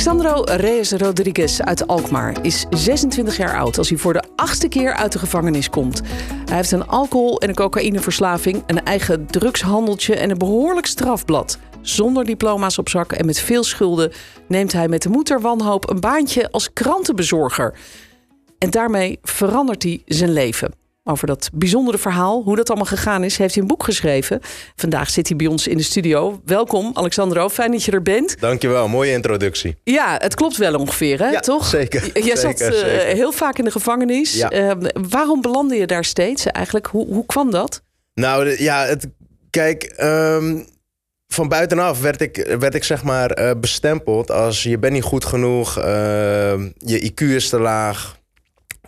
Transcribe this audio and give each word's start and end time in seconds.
Alexandro 0.00 0.42
Reyes 0.44 0.92
Rodriguez 0.92 1.60
uit 1.60 1.86
Alkmaar 1.86 2.44
is 2.44 2.66
26 2.70 3.36
jaar 3.36 3.58
oud 3.58 3.78
als 3.78 3.88
hij 3.88 3.98
voor 3.98 4.12
de 4.12 4.22
achtste 4.36 4.68
keer 4.68 4.92
uit 4.94 5.12
de 5.12 5.18
gevangenis 5.18 5.70
komt. 5.70 6.00
Hij 6.44 6.56
heeft 6.56 6.70
een 6.70 6.86
alcohol- 6.86 7.40
en 7.40 7.48
een 7.48 7.54
cocaïneverslaving, 7.54 8.62
een 8.66 8.84
eigen 8.84 9.26
drugshandeltje 9.26 10.16
en 10.16 10.30
een 10.30 10.38
behoorlijk 10.38 10.86
strafblad. 10.86 11.58
Zonder 11.80 12.24
diploma's 12.24 12.78
op 12.78 12.88
zak 12.88 13.12
en 13.12 13.26
met 13.26 13.40
veel 13.40 13.64
schulden 13.64 14.12
neemt 14.48 14.72
hij 14.72 14.88
met 14.88 15.02
de 15.02 15.08
moeder 15.08 15.40
wanhoop 15.40 15.90
een 15.90 16.00
baantje 16.00 16.50
als 16.50 16.72
krantenbezorger. 16.72 17.78
En 18.58 18.70
daarmee 18.70 19.18
verandert 19.22 19.82
hij 19.82 20.02
zijn 20.06 20.32
leven. 20.32 20.79
Over 21.10 21.26
dat 21.26 21.50
bijzondere 21.52 21.98
verhaal, 21.98 22.42
hoe 22.42 22.56
dat 22.56 22.68
allemaal 22.68 22.86
gegaan 22.86 23.24
is, 23.24 23.36
heeft 23.38 23.52
hij 23.54 23.62
een 23.62 23.68
boek 23.68 23.82
geschreven. 23.84 24.40
Vandaag 24.76 25.10
zit 25.10 25.28
hij 25.28 25.36
bij 25.36 25.46
ons 25.46 25.66
in 25.66 25.76
de 25.76 25.82
studio. 25.82 26.40
Welkom, 26.44 26.90
Alexandro. 26.94 27.48
Fijn 27.48 27.70
dat 27.72 27.84
je 27.84 27.92
er 27.92 28.02
bent. 28.02 28.40
Dankjewel, 28.40 28.88
mooie 28.88 29.12
introductie. 29.12 29.76
Ja, 29.84 30.16
het 30.18 30.34
klopt 30.34 30.56
wel 30.56 30.74
ongeveer, 30.74 31.18
hè? 31.18 31.28
Ja, 31.30 31.40
toch? 31.40 31.66
zeker, 31.66 32.10
J- 32.14 32.24
Jij 32.26 32.36
zat 32.36 32.60
eh, 32.60 32.70
zeker. 32.72 32.90
heel 33.06 33.32
vaak 33.32 33.58
in 33.58 33.64
de 33.64 33.70
gevangenis. 33.70 34.34
Ja. 34.34 34.50
Eh, 34.50 34.70
waarom 35.08 35.40
belandde 35.40 35.74
je 35.76 35.86
daar 35.86 36.04
steeds 36.04 36.46
eigenlijk? 36.46 36.86
Hoe, 36.86 37.06
hoe 37.06 37.26
kwam 37.26 37.50
dat? 37.50 37.82
Nou 38.14 38.44
de- 38.44 38.62
ja, 38.62 38.84
het, 38.86 39.06
kijk, 39.50 39.82
ehm, 39.82 40.58
van 41.28 41.48
buitenaf 41.48 42.00
werd 42.00 42.20
ik, 42.20 42.54
werd 42.58 42.74
ik 42.74 42.84
zeg 42.84 43.02
maar 43.02 43.30
eh, 43.30 43.50
bestempeld 43.60 44.30
als 44.30 44.62
je 44.62 44.78
bent 44.78 44.92
niet 44.92 45.02
goed 45.02 45.24
genoeg, 45.24 45.78
ehm, 45.78 46.68
je 46.78 47.10
IQ 47.12 47.20
is 47.24 47.48
te 47.48 47.58
laag. 47.60 48.18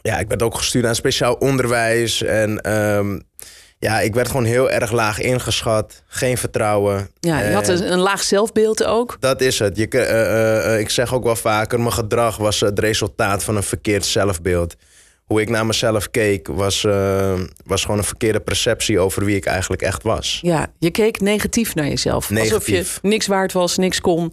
Ja, 0.03 0.19
ik 0.19 0.28
werd 0.28 0.42
ook 0.42 0.55
gestuurd 0.55 0.84
aan 0.84 0.95
speciaal 0.95 1.34
onderwijs 1.34 2.22
en 2.22 2.61
ehm, 2.61 3.19
ja, 3.78 4.00
ik 4.00 4.14
werd 4.14 4.27
gewoon 4.27 4.44
heel 4.44 4.70
erg 4.70 4.92
laag 4.92 5.20
ingeschat, 5.20 6.03
geen 6.06 6.39
vertrouwen. 6.39 7.11
Ja, 7.20 7.41
je 7.41 7.53
had 7.53 7.69
En- 7.69 7.77
een, 7.77 7.92
een 7.92 7.98
laag 7.98 8.22
zelfbeeld 8.22 8.84
ook. 8.84 9.17
Dat 9.20 9.41
is 9.41 9.59
het. 9.59 9.77
Je, 9.77 9.89
eh, 9.89 10.75
eh, 10.75 10.81
ik 10.81 10.91
zeg 10.91 11.14
ook 11.14 11.25
wel 11.25 11.36
vaker, 11.36 11.78
mijn 11.81 11.92
gedrag 11.92 12.36
was 12.36 12.61
het 12.61 12.78
resultaat 12.78 13.44
van 13.44 13.56
een 13.56 13.62
verkeerd 13.62 14.05
zelfbeeld. 14.05 14.75
Hoe 15.25 15.41
ik 15.41 15.48
naar 15.48 15.67
mezelf 15.67 16.11
keek, 16.11 16.48
was, 16.48 16.87
was 17.64 17.83
gewoon 17.83 17.98
een 17.98 18.05
verkeerde 18.05 18.41
perceptie 18.41 18.98
over 18.98 19.25
wie 19.25 19.37
ik 19.37 19.44
eigenlijk 19.44 19.83
echt 19.83 20.03
was. 20.03 20.39
Ja, 20.42 20.66
je 20.78 20.91
keek 20.91 21.20
negatief 21.20 21.75
naar 21.75 21.89
jezelf. 21.89 22.31
Alsof 22.31 22.44
Negatief. 22.44 22.98
je 23.03 23.09
niks 23.09 23.27
waard 23.27 23.53
was, 23.53 23.77
niks 23.77 24.00
kon. 24.00 24.33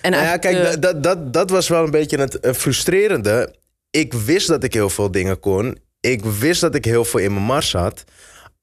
En 0.00 0.10
Nou 0.10 0.22
ja, 0.24 0.36
kijk, 0.36 0.82
dat, 0.82 1.02
dat, 1.02 1.32
dat 1.32 1.50
was 1.50 1.68
wel 1.68 1.84
een 1.84 1.90
beetje 1.90 2.18
het 2.18 2.38
frustrerende. 2.56 3.54
Ik 3.92 4.12
wist 4.12 4.46
dat 4.48 4.64
ik 4.64 4.74
heel 4.74 4.90
veel 4.90 5.10
dingen 5.10 5.40
kon. 5.40 5.78
Ik 6.00 6.24
wist 6.24 6.60
dat 6.60 6.74
ik 6.74 6.84
heel 6.84 7.04
veel 7.04 7.20
in 7.20 7.32
mijn 7.32 7.44
mars 7.44 7.72
had. 7.72 8.04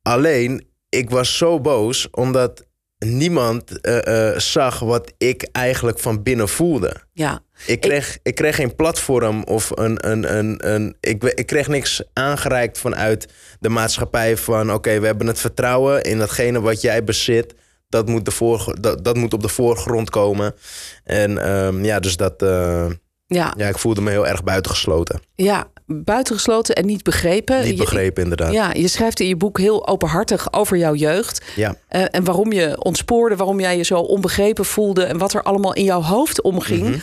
Alleen, 0.02 0.68
ik 0.90 1.10
was 1.10 1.38
zo 1.38 1.60
boos 1.62 2.08
omdat 2.12 2.68
niemand 3.06 3.82
eh, 3.82 4.30
eh, 4.32 4.40
zag 4.40 4.80
wat 4.80 5.14
ik 5.18 5.48
eigenlijk 5.52 6.00
van 6.00 6.24
binnen 6.24 6.50
voelde. 6.50 6.96
ja. 7.14 7.40
Ik 7.66 7.80
kreeg, 7.80 8.18
ik 8.24 8.36
kreeg 8.36 8.56
geen 8.56 8.76
platform 8.76 9.44
of 9.44 9.72
een. 9.74 10.10
een, 10.10 10.38
een, 10.38 10.72
een 10.74 10.98
ik, 11.00 11.24
ik 11.24 11.46
kreeg 11.46 11.68
niks 11.68 12.02
aangereikt 12.14 12.78
vanuit 12.78 13.34
de 13.60 13.70
maatschappij 13.70 14.38
van 14.38 14.74
oké, 14.74 15.00
we 15.00 15.06
hebben 15.06 15.28
het 15.28 15.40
vertrouwen 15.40 16.02
in 16.04 16.18
datgene 16.18 16.62
wat 16.62 16.82
jij 16.82 17.04
bezit. 17.04 17.54
Dat 17.90 18.08
moet, 18.08 18.26
de 18.26 18.32
voorgr- 18.32 18.82
dat, 18.82 19.04
dat 19.04 19.16
moet 19.16 19.34
op 19.34 19.42
de 19.42 19.48
voorgrond 19.50 20.10
komen. 20.10 20.56
En 21.04 21.38
ehm, 21.38 21.84
ja, 21.86 22.00
dus 22.00 22.18
dat. 22.18 22.42
eh, 22.42 22.86
Ja, 23.30 23.54
ja, 23.58 23.68
ik 23.68 23.78
voelde 23.78 24.02
me 24.02 24.10
heel 24.10 24.28
erg 24.28 24.44
buitengesloten. 24.44 25.22
ja, 25.36 25.68
buitengesloten 25.86 26.76
en 26.76 26.86
niet 26.86 27.04
begrepen. 27.04 27.64
Niet 27.64 27.78
begrepen, 27.78 28.24
inderdaad. 28.24 28.52
Ja, 28.52 28.74
je 28.74 28.88
schrijft 28.88 29.20
in 29.20 29.28
je 29.28 29.36
boek 29.36 29.58
heel 29.60 29.88
openhartig 29.88 30.54
over 30.54 30.78
jouw 30.78 30.96
jeugd. 30.96 31.42
Ja. 31.56 31.76
Eh, 31.88 32.04
en 32.12 32.24
waarom 32.24 32.52
je 32.52 32.84
ontspoorde, 32.84 33.36
waarom 33.36 33.60
jij 33.60 33.78
je 33.78 33.84
zo 33.84 34.00
onbegrepen 34.00 34.66
voelde 34.66 35.04
en 35.04 35.18
wat 35.18 35.34
er 35.34 35.44
allemaal 35.44 35.74
in 35.74 35.84
jouw 35.84 36.02
hoofd 36.02 36.42
omging. 36.42 36.82
Mhm. 36.90 37.00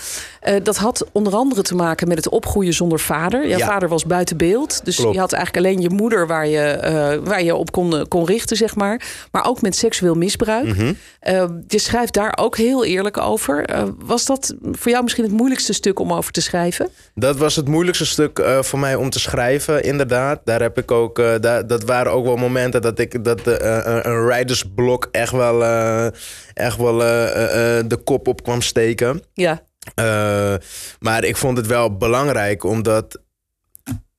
Eh, 0.47 0.55
dat 0.63 0.77
had 0.77 1.07
onder 1.13 1.35
andere 1.35 1.63
te 1.63 1.75
maken 1.75 2.09
met 2.09 2.17
het 2.17 2.29
opgroeien 2.29 2.73
zonder 2.75 3.01
vader. 3.01 3.49
Jouw 3.49 3.59
Ja. 3.59 3.67
vader 3.67 3.89
was 3.89 4.05
buiten 4.05 4.37
beeld. 4.37 4.81
Dus 4.85 4.97
Klopt. 4.97 5.15
je 5.15 5.21
had 5.21 5.33
eigenlijk 5.33 5.67
alleen 5.67 5.81
je 5.81 5.91
moeder 5.91 6.27
waar 6.27 6.47
je, 6.47 6.61
eh, 6.61 7.19
waar 7.25 7.43
je 7.43 7.55
op 7.55 7.71
kon, 7.73 8.07
kon 8.09 8.27
richten, 8.27 8.57
zeg 8.57 8.75
maar. 8.75 9.03
Maar 9.33 9.47
ook 9.47 9.63
met 9.63 9.77
seksueel 9.77 10.15
misbruik. 10.15 10.67
Mhm. 10.67 10.93
Eh, 11.21 11.45
je 11.67 11.79
schrijft 11.79 12.13
daar 12.15 12.39
ook 12.41 12.57
heel 12.57 12.85
eerlijk 12.85 13.19
over. 13.19 13.65
Eh, 13.65 13.83
was 13.99 14.27
dat 14.27 14.55
voor 14.73 14.91
jou 14.91 15.03
misschien 15.03 15.25
het 15.25 15.33
moeilijkste 15.33 15.73
stuk 15.73 15.99
om 15.99 16.13
over 16.13 16.33
te 16.33 16.41
schrijven? 16.41 16.89
Dat 17.15 17.37
was 17.37 17.57
het 17.57 17.69
moeilijkste 17.69 18.07
stuk 18.07 18.39
eh, 18.39 18.63
voor 18.63 18.79
mij 18.79 18.95
om 18.95 19.11
te 19.11 19.21
schrijven, 19.21 19.83
inderdaad. 19.83 20.41
Daar 20.45 20.61
heb 20.61 20.79
ik 20.79 20.91
ook, 20.91 21.19
eh, 21.19 21.35
daar, 21.41 21.67
dat 21.67 21.83
waren 21.83 22.13
ook 22.13 22.25
wel 22.25 22.37
momenten 22.37 22.83
dat 22.83 22.99
ik 22.99 23.25
dat 23.25 23.47
eh, 23.47 23.79
een 24.03 24.27
ridersblok 24.29 25.09
echt 25.11 25.33
wel, 25.33 25.65
eh, 25.65 26.07
echt 26.55 26.77
wel 26.77 27.03
eh, 27.03 27.25
eh, 27.25 27.79
eh, 27.79 27.85
de 27.89 27.97
kop 27.97 28.29
op 28.29 28.43
kwam 28.43 28.63
steken. 28.63 29.23
Ja, 29.35 29.63
Eh, 29.95 30.55
maar 30.99 31.25
ik 31.25 31.37
vond 31.37 31.57
het 31.57 31.67
wel 31.67 31.97
belangrijk 31.97 32.65
omdat 32.65 33.19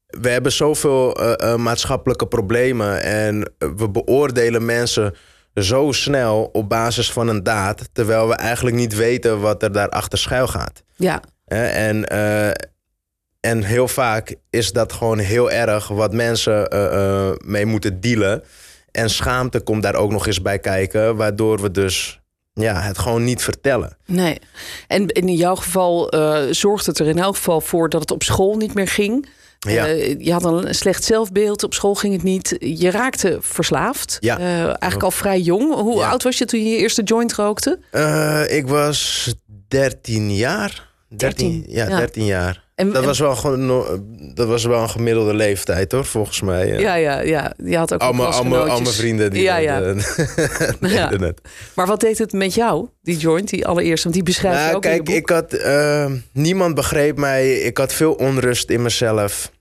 we 0.08 0.30
hebben 0.30 0.52
zoveel 0.52 1.16
eh, 1.16 1.54
eh, 1.54 1.60
maatschappelijke 1.60 2.28
problemen 2.28 3.02
en 3.04 3.52
we 3.58 3.90
beoordelen 3.90 4.66
mensen 4.66 5.16
zo 5.54 5.92
snel 5.92 6.50
op 6.52 6.70
basis 6.70 7.12
van 7.12 7.28
een 7.28 7.44
daad, 7.44 7.90
terwijl 7.94 8.28
we 8.28 8.36
eigenlijk 8.36 8.76
niet 8.76 8.96
weten 8.96 9.40
wat 9.40 9.64
er 9.64 9.72
daarachter 9.72 10.18
schuil 10.18 10.48
gaat. 10.48 10.84
ja, 10.96 11.22
En, 11.46 12.08
en 13.40 13.64
heel 13.64 13.88
vaak 13.88 14.36
is 14.50 14.72
dat 14.72 14.94
gewoon 14.94 15.18
heel 15.18 15.52
erg 15.52 15.88
wat 15.88 16.14
mensen 16.14 16.68
mee 17.46 17.66
moeten 17.66 18.02
dealen. 18.02 18.44
En 18.92 19.10
schaamte 19.10 19.62
komt 19.62 19.84
daar 19.84 19.96
ook 19.96 20.12
nog 20.12 20.28
eens 20.28 20.42
bij 20.42 20.60
kijken, 20.60 21.16
waardoor 21.16 21.62
we 21.62 21.72
dus 21.72 22.20
ja, 22.58 22.82
het 22.82 22.98
gewoon 22.98 23.24
niet 23.24 23.42
vertellen. 23.44 23.98
nee. 24.06 24.40
En 24.88 25.08
in 25.08 25.34
jouw 25.36 25.56
geval 25.56 26.10
eh, 26.10 26.42
zorgt 26.52 26.86
het 26.86 27.00
er 27.00 27.08
in 27.08 27.20
elk 27.20 27.36
geval 27.36 27.62
voor 27.62 27.90
dat 27.90 28.02
het 28.02 28.12
op 28.12 28.24
school 28.24 28.56
niet 28.58 28.74
meer 28.74 28.88
ging. 28.88 29.28
Ja. 29.60 29.88
Eh, 29.88 30.20
je 30.20 30.32
had 30.34 30.44
een 30.44 30.76
slecht 30.76 31.04
zelfbeeld, 31.04 31.64
op 31.64 31.74
school 31.74 31.96
ging 31.96 32.14
het 32.14 32.24
niet. 32.24 32.56
Je 32.60 32.92
raakte 32.92 33.38
verslaafd. 33.42 34.18
Ja. 34.20 34.38
Eh, 34.40 34.64
eigenlijk 34.66 35.04
al 35.04 35.12
vrij 35.12 35.40
jong. 35.40 35.74
Hoe 35.74 36.00
Ja. 36.00 36.10
oud 36.10 36.24
was 36.24 36.38
je 36.38 36.46
toen 36.46 36.64
je 36.64 36.70
je 36.70 36.78
eerste 36.78 37.04
joint 37.04 37.34
rookte? 37.34 37.80
Ik 38.50 38.68
was 38.68 39.34
13 39.68 40.36
jaar. 40.36 40.88
13, 41.10 41.50
13, 41.62 41.76
ja, 41.76 41.88
ja. 41.90 41.98
13 41.98 42.26
jaar. 42.26 42.64
En, 42.78 42.88
Dat 42.88 43.02
en- 43.02 43.08
was, 43.08 43.20
wel 43.20 43.36
gewoon, 43.36 43.68
dat 44.34 44.48
was 44.48 44.66
wel 44.66 44.82
een 44.82 44.90
gemiddelde 44.90 45.34
leeftijd 45.34 45.92
hoor, 45.92 46.06
volgens 46.06 46.42
mij. 46.42 46.68
Ja. 46.68 46.78
ja, 46.80 46.96
ja, 46.96 47.20
ja. 47.22 47.54
Je 47.64 47.78
had 47.78 47.94
ook 47.94 48.02
Al 48.02 48.14
mijn- 48.14 48.28
al 48.28 48.32
mijn- 48.32 48.44
al 48.44 48.50
mijn 48.50 48.62
klasgenootjes. 48.64 48.96
vrienden 49.00 49.32
die 49.32 49.42
Ja, 49.42 49.58
ja. 49.58 49.82
eh, 49.82 50.92
Ja. 51.20 51.34
Maar 51.74 51.86
wat 51.88 52.00
deed 52.00 52.18
het 52.18 52.34
met 52.34 52.54
jou, 52.54 52.88
die 53.02 53.18
joint, 53.18 53.50
die 53.50 53.68
allereerste? 53.68 54.04
Want 54.04 54.14
die 54.16 54.24
beschrijf 54.24 54.56
je 54.58 54.62
Nou, 54.64 54.76
ook 54.76 54.82
kijk, 54.82 55.04
boek. 55.04 55.16
ik 55.16 55.30
had... 55.30 55.54
eh, 55.54 56.12
niemand 56.32 56.76
begreep 56.76 57.18
mij. 57.18 57.54
Ik 57.56 57.78
had 57.78 57.94
veel 57.94 58.14
onrust 58.14 58.70
in 58.70 58.82
mezelf. 58.82 59.52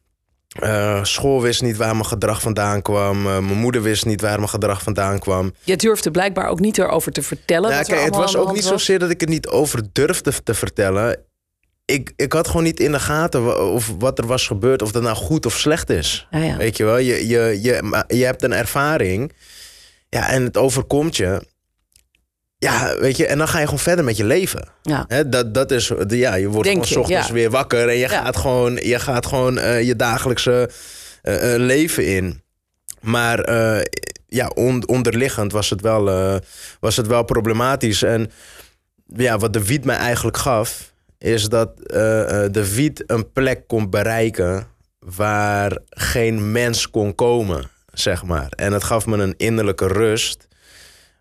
Eh, 0.61 1.05
school 1.05 1.43
wist 1.43 1.63
niet 1.63 1.77
waar 1.77 1.93
mijn 1.93 2.07
gedrag 2.07 2.41
vandaan 2.41 2.83
kwam. 2.83 3.17
Eh, 3.27 3.39
mijn 3.39 3.59
moeder 3.59 3.83
wist 3.83 4.07
niet 4.07 4.21
waar 4.21 4.37
mijn 4.37 4.49
gedrag 4.49 4.83
vandaan 4.83 5.19
kwam. 5.19 5.53
Je 5.63 5.77
durfde 5.77 6.11
blijkbaar 6.11 6.49
ook 6.49 6.61
niet 6.61 6.79
erover 6.79 7.13
te 7.13 7.23
vertellen. 7.23 7.71
Nou, 7.71 7.85
kijk, 7.85 7.89
het 7.91 8.01
allemaal 8.01 8.21
was 8.21 8.37
ook 8.37 8.53
niet 8.55 8.65
zozeer 8.65 8.99
dat 8.99 9.11
ik 9.11 9.21
het 9.21 9.29
niet 9.29 9.47
over 9.49 9.83
durfde 9.93 10.33
te 10.43 10.55
vertellen. 10.55 11.19
Ik, 11.87 12.13
ik 12.17 12.33
had 12.33 12.47
gewoon 12.47 12.63
niet 12.63 12.81
in 12.81 12.93
de 12.93 13.01
gaten 13.01 13.71
of 13.73 13.93
wat 13.99 14.19
er 14.19 14.27
was 14.27 14.47
gebeurd, 14.47 14.83
of 14.83 14.93
dat 14.93 15.03
nou 15.03 15.17
goed 15.17 15.47
of 15.47 15.59
slecht 15.59 15.91
is. 15.91 16.27
Ja, 16.31 16.39
ja. 16.39 16.57
Weet 16.57 16.77
je 16.77 16.85
wel, 16.85 16.97
je, 16.99 17.29
je, 17.29 17.59
je, 17.63 18.05
je 18.09 18.25
hebt 18.25 18.43
een 18.43 18.53
ervaring. 18.53 19.33
Ja, 20.09 20.29
en 20.29 20.43
het 20.43 20.57
overkomt 20.57 21.17
je. 21.17 21.47
Ja, 22.59 22.97
weet 22.99 23.17
je, 23.17 23.27
en 23.27 23.39
dan 23.39 23.49
ga 23.49 23.59
je 23.59 23.65
gewoon 23.65 23.79
verder 23.79 24.05
met 24.05 24.17
je 24.17 24.25
leven. 24.25 24.69
Ja. 24.83 25.05
Hè, 25.09 25.29
dat, 25.29 25.55
dat 25.55 25.71
is, 25.71 25.93
ja, 26.09 26.35
je 26.35 26.49
wordt 26.49 26.69
Denk 26.69 26.87
gewoon 26.87 26.93
je, 27.03 27.09
ochtends 27.09 27.27
ja. 27.29 27.33
weer 27.35 27.51
wakker 27.51 27.89
en 27.89 27.95
je 27.95 28.01
Ja. 28.01 28.09
gaat 28.09 28.37
gewoon, 28.37 28.75
je, 28.75 28.99
gaat 28.99 29.27
gewoon 29.27 29.59
eh, 29.59 29.83
je 29.83 29.97
dagelijkse 29.97 30.71
eh, 31.23 31.55
eh, 31.55 31.61
leven 31.61 32.07
in. 32.07 32.43
Maar 33.01 33.39
ja, 34.27 34.49
on- 34.49 34.89
onderliggend 34.89 35.53
was 35.53 35.71
het, 35.71 35.81
wel, 35.81 36.05
was 36.81 36.97
het 36.97 37.07
wel 37.07 37.23
problematisch. 37.23 38.03
En 38.03 38.31
ja, 39.07 39.39
wat 39.39 39.53
de 39.53 39.65
wiet 39.65 39.85
mij 39.85 39.97
eigenlijk 39.97 40.37
gaf, 40.37 40.93
is 41.19 41.49
dat 41.49 41.71
eh, 41.81 42.45
eh, 42.45 42.53
de 42.53 42.75
wiet 42.75 43.05
een 43.07 43.33
plek 43.33 43.67
kon 43.67 43.91
bereiken 43.91 44.67
waar 44.99 45.79
geen 45.91 46.53
mens 46.53 46.91
kon 46.91 47.15
komen, 47.15 47.71
zeg 47.93 48.25
maar. 48.25 48.49
En 48.51 48.73
het 48.73 48.85
gaf 48.85 49.07
me 49.07 49.17
een 49.17 49.35
innerlijke 49.37 49.87
rust 49.87 50.49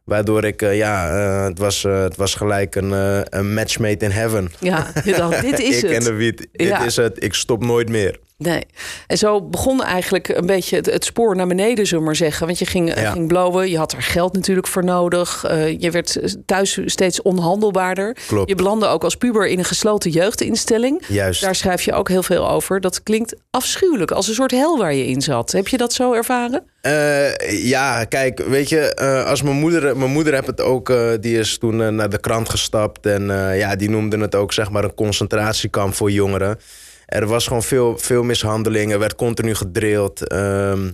Waardoor 0.03 0.43
ik, 0.43 0.61
eh, 0.61 0.77
ja, 0.77 1.09
het, 1.47 1.59
was, 1.59 1.83
het 1.83 2.15
was 2.15 2.35
gelijk 2.35 2.75
een, 2.75 2.91
een 3.37 3.53
match 3.53 3.79
made 3.79 4.05
in 4.05 4.11
heaven. 4.11 4.51
Ja, 4.59 4.87
je 5.03 5.13
dacht, 5.15 5.41
dit 5.41 5.59
is 5.59 5.77
ik 5.83 5.89
het. 5.89 5.91
en 5.91 6.03
de 6.03 6.13
wiet, 6.13 6.37
dit 6.51 6.67
Ja. 6.67 6.85
is 6.85 6.95
het. 6.95 7.23
Ik 7.23 7.33
stop 7.33 7.63
nooit 7.63 7.89
meer. 7.89 8.19
Nee. 8.37 8.65
En 9.07 9.17
zo 9.17 9.41
begon 9.41 9.83
eigenlijk 9.83 10.27
een 10.27 10.45
beetje 10.45 10.75
het, 10.75 10.85
het 10.85 11.05
spoor 11.05 11.35
naar 11.35 11.47
beneden, 11.47 11.85
zullen 11.85 11.99
we 11.99 12.05
maar 12.05 12.15
zeggen. 12.15 12.45
Want 12.45 12.59
je 12.59 12.65
ging, 12.65 12.95
Ja. 12.99 13.11
ging 13.11 13.27
blowen, 13.27 13.69
je 13.69 13.77
had 13.77 13.91
er 13.91 14.01
geld 14.01 14.33
natuurlijk 14.33 14.67
voor 14.67 14.83
nodig. 14.83 15.43
Eh, 15.43 15.79
je 15.79 15.91
werd 15.91 16.19
thuis 16.45 16.79
steeds 16.85 17.21
onhandelbaarder. 17.21 18.17
Klopt. 18.27 18.49
Je 18.49 18.55
belandde 18.55 18.85
ook 18.87 19.03
als 19.03 19.15
puber 19.15 19.47
in 19.47 19.59
een 19.59 19.65
gesloten 19.65 20.11
jeugdinstelling. 20.11 21.01
Juist. 21.07 21.41
Daar 21.41 21.55
schrijf 21.55 21.81
je 21.81 21.93
ook 21.93 22.09
heel 22.09 22.23
veel 22.23 22.49
over. 22.49 22.81
Dat 22.81 23.03
klinkt 23.03 23.35
afschuwelijk, 23.51 24.11
als 24.11 24.27
een 24.27 24.33
soort 24.33 24.51
hel 24.51 24.77
waar 24.77 24.93
je 24.93 25.07
in 25.07 25.21
zat. 25.21 25.51
Heb 25.51 25.67
je 25.67 25.77
dat 25.77 25.93
zo 25.93 26.13
ervaren? 26.13 26.63
Eh, 26.81 27.63
ja, 27.67 28.03
kijk, 28.03 28.39
weet 28.39 28.69
je, 28.69 28.79
eh, 28.93 29.25
als 29.25 29.41
mijn 29.41 29.55
moeder, 29.55 29.97
mijn 29.97 30.11
moeder 30.11 30.33
heeft 30.33 30.47
het 30.47 30.61
ook, 30.61 30.93
die 31.21 31.39
is 31.39 31.57
toen 31.57 31.95
naar 31.95 32.09
de 32.09 32.19
krant 32.19 32.49
gestapt 32.49 33.05
en 33.05 33.25
ja, 33.57 33.75
die 33.75 33.89
noemde 33.89 34.17
het 34.17 34.35
ook 34.35 34.53
zeg 34.53 34.69
maar 34.71 34.83
een 34.83 34.95
concentratiekamp 34.95 35.93
voor 35.93 36.11
jongeren. 36.11 36.59
Er 37.05 37.25
was 37.27 37.47
gewoon 37.47 37.63
veel, 37.63 37.97
veel 37.97 38.23
mishandeling, 38.23 38.91
er 38.91 38.99
werd 38.99 39.15
continu 39.15 39.55
gedrild. 39.55 40.27
Ehm, 40.27 40.89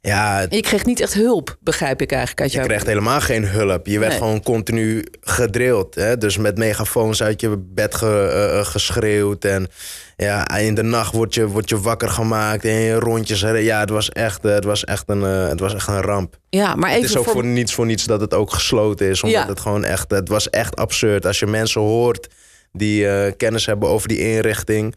ja, 0.00 0.46
je 0.48 0.60
kreeg 0.60 0.84
niet 0.84 1.00
echt 1.00 1.14
hulp, 1.14 1.56
begrijp 1.60 2.00
ik 2.02 2.10
eigenlijk 2.10 2.40
uit 2.40 2.50
je 2.52 2.56
jou. 2.56 2.68
kreeg 2.68 2.84
helemaal 2.84 3.20
geen 3.20 3.46
hulp. 3.46 3.86
Je 3.86 3.98
werd 3.98 4.10
Nee. 4.10 4.20
gewoon 4.20 4.42
continu 4.42 5.06
gedrild. 5.20 5.94
Hè? 5.94 6.18
Dus 6.18 6.36
met 6.38 6.58
megafoons 6.58 7.22
uit 7.22 7.40
je 7.40 7.56
bed 7.58 7.94
ge- 7.94 8.28
eh, 8.32 8.58
eh, 8.58 8.66
geschreeuwd. 8.66 9.44
En 9.44 9.68
ja, 10.16 10.48
in 10.56 10.74
de 10.74 10.82
nacht 10.82 11.12
word 11.14 11.34
je, 11.34 11.46
word 11.46 11.68
je 11.68 11.80
wakker 11.80 12.08
gemaakt 12.08 12.64
en 12.64 12.72
je 12.74 12.94
rondjes. 12.94 13.40
Ja, 13.40 13.80
het 13.80 13.90
was 13.90 14.08
echt, 14.10 14.44
eh, 14.44 14.52
het 14.52 14.64
was 14.64 14.84
echt, 14.84 15.04
een, 15.06 15.22
het 15.22 15.60
was 15.60 15.74
echt 15.74 15.88
een 15.88 16.00
ramp. 16.00 16.36
Ja, 16.48 16.74
maar 16.74 16.88
even 16.90 17.00
Het 17.02 17.10
is 17.10 17.16
ook 17.16 17.24
voor... 17.24 17.32
voor 17.32 17.44
niets 17.44 17.74
voor 17.74 17.86
niets 17.86 18.04
dat 18.04 18.20
het 18.20 18.34
ook 18.34 18.52
gesloten 18.52 19.06
is. 19.08 19.22
Omdat 19.22 19.42
Ja. 19.42 19.48
het 19.48 19.60
gewoon 19.60 19.84
echt, 19.84 20.10
het 20.10 20.28
was 20.28 20.50
echt 20.50 20.76
absurd. 20.76 21.26
Als 21.26 21.38
je 21.38 21.46
mensen 21.46 21.80
hoort 21.80 22.28
die 22.72 23.08
eh, 23.08 23.32
kennis 23.36 23.66
hebben 23.66 23.88
over 23.88 24.08
die 24.08 24.18
inrichting. 24.18 24.94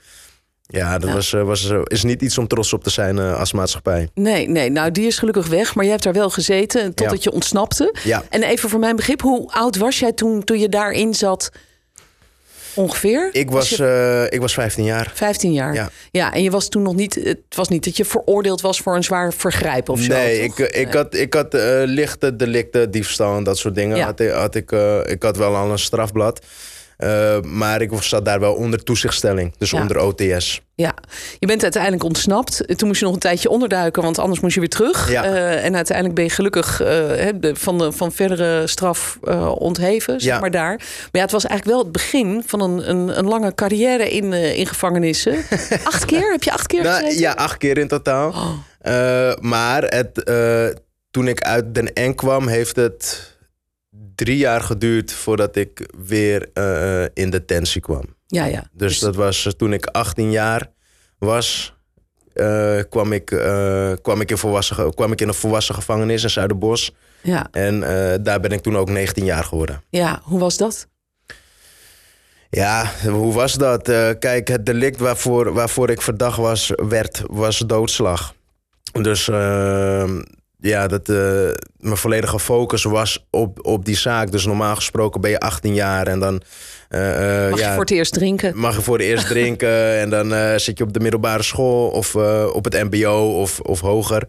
Ja, 0.68 0.98
dat 0.98 1.10
Ja. 1.10 1.16
Was, 1.16 1.34
eh, 1.34 1.42
was, 1.44 1.70
eh, 1.70 1.80
is 1.84 2.04
niet 2.04 2.22
iets 2.22 2.38
om 2.38 2.48
trots 2.48 2.74
op 2.74 2.84
te 2.84 2.90
zijn 2.90 3.20
als 3.20 3.54
maatschappij. 3.54 4.10
Nee, 4.14 4.48
nee, 4.50 4.70
nou 4.70 4.92
die 4.92 5.08
is 5.08 5.18
gelukkig 5.18 5.48
weg. 5.48 5.76
Maar 5.76 5.84
je 5.86 5.92
hebt 5.92 6.04
daar 6.04 6.14
wel 6.14 6.30
gezeten 6.30 6.94
totdat 6.94 7.24
je 7.24 7.32
ontsnapte. 7.32 7.96
Ja. 8.04 8.24
En 8.30 8.44
even 8.44 8.70
voor 8.70 8.80
mijn 8.80 8.96
begrip, 8.96 9.22
hoe 9.22 9.52
oud 9.52 9.78
was 9.78 10.00
jij 10.00 10.12
toen, 10.14 10.44
toen 10.44 10.60
je 10.60 10.70
daarin 10.70 11.14
zat? 11.14 11.52
Ongeveer? 12.74 13.30
Ik 13.32 13.50
was, 13.52 13.70
je 13.70 14.28
ik 14.30 14.40
was 14.40 14.54
15 14.54 14.84
jaar. 14.84 15.12
15 15.14 15.54
jaar. 15.54 15.74
Ja. 15.74 15.90
ja, 16.12 16.34
en 16.34 16.44
je 16.44 16.50
was 16.52 16.70
toen 16.70 16.82
nog 16.82 16.96
niet. 16.96 17.16
Het 17.16 17.40
was 17.56 17.68
niet 17.68 17.84
dat 17.84 17.98
je 17.98 18.06
veroordeeld 18.06 18.62
was 18.62 18.80
voor 18.82 18.96
een 18.96 19.04
zwaar 19.04 19.34
vergrijp 19.34 19.90
of 19.90 20.00
zo. 20.00 20.14
Nee, 20.14 20.40
ik, 20.44 20.58
ik 20.58 20.94
had, 20.94 21.14
ik 21.16 21.34
had 21.34 21.54
eh, 21.54 21.82
lichte 21.86 22.36
delicten, 22.36 22.92
diefstal 22.92 23.38
en 23.38 23.44
dat 23.44 23.58
soort 23.58 23.76
dingen. 23.76 23.98
Ja. 23.98 24.06
Had, 24.06 24.20
ik- 24.20 24.30
had 24.32 24.56
ik, 24.56 24.72
ik 25.12 25.24
had 25.24 25.38
wel 25.38 25.56
al 25.56 25.72
een 25.72 25.80
strafblad. 25.80 26.46
Eh, 26.98 27.42
maar 27.42 27.82
ik 27.82 27.92
zat 28.00 28.26
daar 28.26 28.40
wel 28.40 28.54
onder 28.54 28.84
toezichtstelling. 28.84 29.54
Dus 29.58 29.70
Ja. 29.72 29.82
onder 29.82 30.00
OTS. 30.00 30.62
Ja, 30.76 30.94
je 31.40 31.48
bent 31.48 31.64
uiteindelijk 31.64 32.04
ontsnapt. 32.04 32.78
Toen 32.78 32.88
moest 32.88 33.00
je 33.00 33.06
nog 33.06 33.14
een 33.14 33.20
tijdje 33.20 33.50
onderduiken, 33.50 34.04
want 34.04 34.20
anders 34.20 34.40
moest 34.40 34.54
je 34.54 34.60
weer 34.60 34.70
terug. 34.70 35.10
Ja. 35.12 35.24
Eh, 35.24 35.66
en 35.66 35.76
uiteindelijk 35.76 36.16
ben 36.16 36.24
je 36.24 36.30
gelukkig 36.30 36.82
eh, 36.82 37.28
van, 37.54 37.78
de, 37.78 37.92
van 37.92 38.12
verdere 38.12 38.68
straf 38.68 39.18
ontheven, 39.58 40.20
zeg 40.22 40.34
Ja. 40.34 40.40
maar 40.40 40.52
daar. 40.52 40.76
Maar 40.78 41.10
ja, 41.12 41.22
het 41.22 41.32
was 41.32 41.46
eigenlijk 41.46 41.76
wel 41.78 41.84
het 41.84 41.94
begin 41.94 42.44
van 42.46 42.62
een, 42.62 42.90
een, 42.90 43.18
een 43.18 43.26
lange 43.28 43.56
carrière 43.56 44.10
in, 44.12 44.34
in 44.34 44.68
gevangenissen. 44.68 45.36
acht 45.84 46.06
keer? 46.06 46.32
Heb 46.32 46.44
je 46.44 46.52
acht 46.52 46.68
keer 46.68 46.84
Nou, 46.84 46.96
gezeten? 47.00 47.20
ja, 47.20 47.32
acht 47.32 47.58
keer 47.58 47.78
in 47.78 47.88
totaal. 47.88 48.30
Oh. 48.30 49.34
Maar 49.40 49.84
het, 49.84 50.26
toen 51.12 51.28
ik 51.28 51.42
uit 51.42 51.76
Den 51.76 51.92
N 52.10 52.14
kwam, 52.16 52.48
heeft 52.48 52.76
het 52.76 53.35
drie 54.16 54.38
jaar 54.38 54.62
geduurd 54.62 55.12
voordat 55.12 55.56
ik 55.56 55.90
weer 56.06 56.50
eh, 56.54 57.04
in 57.14 57.30
detentie 57.30 57.82
kwam. 57.82 58.04
Ja, 58.28 58.46
ja. 58.46 58.70
Dus 58.72 59.00
dat 59.00 59.16
was 59.16 59.46
eh, 59.46 59.52
toen 59.52 59.74
ik 59.74 59.86
18 59.86 60.32
jaar 60.32 60.68
was. 61.18 61.74
eh, 62.34 62.80
kwam, 62.90 63.12
ik, 63.14 63.26
kwam, 64.02 64.22
ik 64.22 64.32
in 64.32 64.38
volwassen, 64.38 64.94
kwam 64.94 65.12
ik 65.12 65.22
in 65.22 65.28
een 65.28 65.34
volwassen 65.34 65.76
gevangenis 65.76 66.24
in 66.24 66.30
Zuiderbos. 66.30 66.92
ja, 67.22 67.48
En 67.52 67.80
daar 68.24 68.40
ben 68.40 68.52
ik 68.52 68.62
toen 68.62 68.78
ook 68.78 68.90
19 68.90 69.26
jaar 69.26 69.44
geworden. 69.44 69.84
ja, 69.90 70.20
hoe 70.24 70.40
was 70.40 70.58
dat? 70.58 70.88
Ja, 72.50 72.92
hoe 73.10 73.34
was 73.34 73.54
dat? 73.54 73.84
Kijk, 74.20 74.48
het 74.48 74.66
delict 74.66 75.00
waarvoor, 75.00 75.54
waarvoor 75.54 75.90
ik 75.90 76.02
verdacht 76.02 76.38
was, 76.38 76.72
werd, 76.76 77.22
was 77.28 77.58
doodslag. 77.58 78.34
Dus 79.02 79.28
eh, 79.28 80.10
ja, 80.66 80.88
dat, 80.88 81.10
eh, 81.10 81.16
mijn 81.78 81.98
volledige 81.98 82.40
focus 82.40 82.84
was 82.84 83.26
op, 83.30 83.66
op 83.66 83.86
die 83.86 83.96
zaak. 83.96 84.32
Dus 84.32 84.46
normaal 84.46 84.76
gesproken 84.76 85.22
ben 85.22 85.30
je 85.30 85.40
18 85.40 85.74
jaar 85.74 86.08
en 86.08 86.20
dan... 86.20 86.42
eh, 86.90 87.44
eh, 87.46 87.50
Mag 87.50 87.60
ja, 87.60 87.68
je 87.68 87.74
voor 87.74 87.82
het 87.84 87.92
eerst 87.92 88.14
drinken? 88.14 88.58
mag 88.58 88.76
je 88.76 88.82
voor 88.82 88.98
het 88.98 89.08
eerst 89.08 89.28
drinken 89.28 89.92
en 90.02 90.10
dan 90.10 90.60
zit 90.60 90.78
je 90.78 90.84
op 90.84 90.94
de 90.94 91.00
middelbare 91.00 91.44
school 91.44 91.90
of 91.90 92.16
op 92.54 92.64
het 92.64 92.84
mbo 92.84 93.42
of, 93.42 93.60
of 93.60 93.80
hoger. 93.80 94.28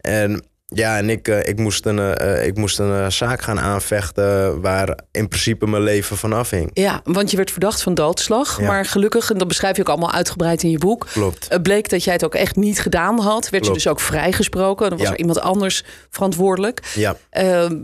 En 0.00 0.44
ja, 0.74 0.96
en 0.98 1.10
ik, 1.10 1.28
eh, 1.28 1.48
ik 1.48 1.58
moest 1.58 1.86
een, 1.86 1.98
eh, 1.98 2.46
ik 2.46 2.56
moest 2.56 2.78
een 2.78 2.92
eh, 2.92 3.10
zaak 3.10 3.40
gaan 3.42 3.60
aanvechten 3.60 4.60
waar 4.60 4.98
in 5.12 5.28
principe 5.28 5.66
mijn 5.66 5.82
leven 5.82 6.16
van 6.16 6.32
afhing. 6.32 6.70
Ja, 6.72 7.00
want 7.04 7.30
je 7.30 7.36
werd 7.36 7.50
verdacht 7.50 7.82
van 7.82 7.94
doodslag. 7.94 8.60
Ja. 8.60 8.66
Maar 8.66 8.84
gelukkig, 8.84 9.30
en 9.30 9.38
dat 9.38 9.48
beschrijf 9.48 9.76
je 9.76 9.82
ook 9.82 9.88
allemaal 9.88 10.12
uitgebreid 10.12 10.62
in 10.62 10.70
je 10.70 10.78
boek. 10.78 11.06
Klopt. 11.12 11.46
Het 11.48 11.62
bleek 11.62 11.88
dat 11.88 12.04
jij 12.04 12.12
het 12.12 12.24
ook 12.24 12.34
echt 12.34 12.56
niet 12.56 12.80
gedaan 12.80 13.18
had. 13.20 13.48
Werd 13.50 13.66
je 13.66 13.72
dus 13.72 13.88
ook 13.88 14.00
vrijgesproken. 14.00 14.88
Dan 14.88 14.98
was 14.98 15.06
Ja. 15.06 15.12
er 15.12 15.18
iemand 15.18 15.40
anders 15.40 15.84
verantwoordelijk. 16.10 16.92
Ja, 16.94 17.16
Ehm, 17.30 17.76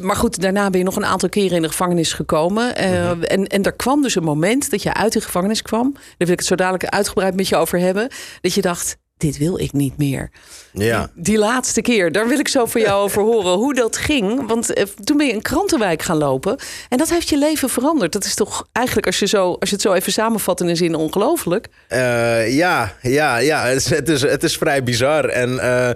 maar 0.00 0.16
goed, 0.16 0.40
daarna 0.40 0.70
ben 0.70 0.78
je 0.78 0.84
nog 0.84 0.96
een 0.96 1.04
aantal 1.06 1.28
keren 1.28 1.56
in 1.56 1.62
de 1.62 1.68
gevangenis 1.68 2.12
gekomen. 2.12 2.76
Eh, 2.76 2.90
Mhm. 3.12 3.22
en, 3.22 3.46
en 3.46 3.62
er 3.62 3.72
kwam 3.72 4.02
dus 4.02 4.14
een 4.14 4.22
moment 4.22 4.70
dat 4.70 4.82
je 4.82 4.94
uit 4.94 5.12
de 5.12 5.20
gevangenis 5.20 5.62
kwam. 5.62 5.92
Daar 5.92 6.02
wil 6.18 6.28
ik 6.28 6.38
het 6.38 6.46
zo 6.48 6.54
dadelijk 6.54 6.84
uitgebreid 6.84 7.36
met 7.36 7.48
je 7.48 7.56
over 7.56 7.78
hebben. 7.78 8.08
Dat 8.40 8.54
je 8.54 8.60
dacht, 8.60 8.96
dit 9.20 9.38
wil 9.38 9.58
ik 9.58 9.72
niet 9.72 9.98
meer. 9.98 10.30
ja. 10.72 11.10
Die 11.14 11.38
laatste 11.38 11.80
keer, 11.80 12.12
daar 12.12 12.28
wil 12.28 12.38
ik 12.38 12.48
zo 12.48 12.66
van 12.66 12.80
jou 12.80 13.02
over 13.04 13.22
horen 13.22 13.52
hoe 13.52 13.74
dat 13.74 13.96
ging. 13.96 14.46
Want 14.46 14.72
eh, 14.72 14.84
toen 15.04 15.16
ben 15.16 15.26
je 15.26 15.32
een 15.32 15.42
krantenwijk 15.42 16.02
gaan 16.02 16.16
lopen. 16.16 16.58
En 16.88 16.98
dat 16.98 17.10
heeft 17.10 17.28
je 17.28 17.38
leven 17.38 17.68
veranderd. 17.68 18.12
Dat 18.12 18.24
is 18.24 18.34
toch 18.34 18.66
eigenlijk, 18.72 19.06
als 19.06 19.18
je, 19.18 19.26
zo, 19.26 19.56
als 19.60 19.68
je 19.68 19.74
het 19.74 19.84
zo 19.84 19.92
even 19.92 20.12
samenvat 20.12 20.60
in 20.60 20.68
een 20.68 20.76
zin, 20.76 20.94
ongelooflijk. 20.94 21.68
Eh, 21.88 22.56
ja, 22.56 22.94
ja, 23.02 23.36
ja. 23.36 23.64
Het 23.64 23.76
is, 23.76 23.90
het 23.90 24.08
is, 24.08 24.22
het 24.22 24.42
is 24.42 24.56
vrij 24.56 24.82
bizar. 24.82 25.24
En 25.24 25.58
eh, 25.58 25.90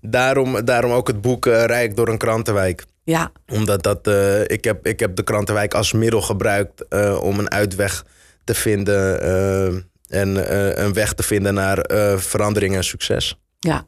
daarom, 0.00 0.64
daarom 0.64 0.90
ook 0.90 1.06
het 1.06 1.20
boek 1.20 1.46
Rijk 1.46 1.96
door 1.96 2.08
een 2.08 2.18
krantenwijk. 2.18 2.84
Ja, 3.04 3.32
Omdat 3.52 3.82
dat, 3.82 4.10
ik, 4.46 4.64
heb, 4.64 4.86
ik 4.86 5.00
heb 5.00 5.16
de 5.16 5.22
krantenwijk 5.22 5.74
als 5.74 5.92
middel 5.92 6.20
gebruikt 6.20 6.88
om 7.20 7.38
een 7.38 7.50
uitweg 7.50 8.04
te 8.44 8.54
vinden. 8.54 9.90
En 10.10 10.48
eh, 10.48 10.84
een 10.84 10.92
weg 10.92 11.12
te 11.12 11.22
vinden 11.22 11.54
naar 11.54 11.78
eh, 11.78 12.16
verandering 12.16 12.74
en 12.76 12.84
succes. 12.84 13.38
ja. 13.58 13.84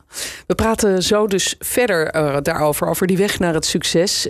We 0.47 0.55
praten 0.55 1.03
zo 1.03 1.27
dus 1.27 1.55
verder 1.59 2.07
eh, 2.07 2.37
daarover, 2.43 2.89
over 2.89 3.07
die 3.07 3.17
weg 3.17 3.39
naar 3.39 3.55
het 3.55 3.65
succes. 3.65 4.29